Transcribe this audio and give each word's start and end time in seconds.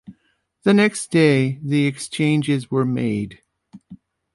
The 0.63 0.73
next 0.73 1.11
day 1.11 1.59
the 1.61 1.85
exchanges 1.85 2.71
were 2.71 2.85
made. 2.85 3.43